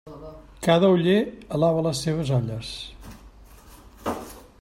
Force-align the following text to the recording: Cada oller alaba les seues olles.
Cada 0.67 0.87
oller 0.93 1.17
alaba 1.57 1.83
les 1.89 2.01
seues 2.07 2.33
olles. 2.39 2.73